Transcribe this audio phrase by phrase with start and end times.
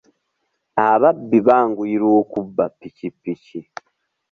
[0.87, 3.59] Ababbi banguyirwa okubba ppikippiki.